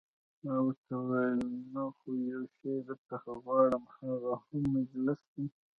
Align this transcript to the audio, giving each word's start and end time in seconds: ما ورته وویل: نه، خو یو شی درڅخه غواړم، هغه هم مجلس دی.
ما 0.43 0.55
ورته 0.65 0.91
وویل: 0.99 1.39
نه، 1.73 1.83
خو 1.97 2.09
یو 2.31 2.41
شی 2.55 2.71
درڅخه 2.87 3.31
غواړم، 3.43 3.83
هغه 3.97 4.33
هم 4.45 4.59
مجلس 4.75 5.19
دی. 5.33 5.45